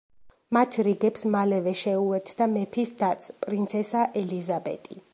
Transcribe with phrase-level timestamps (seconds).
[0.57, 5.03] მათ რიგებს მალევე შეუერთდა მეფის დაც, პრინცესა ელიზაბეტი.